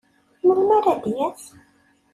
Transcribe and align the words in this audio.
Melmi 0.45 0.73
ara 0.77 0.93
d-yas? 1.03 1.43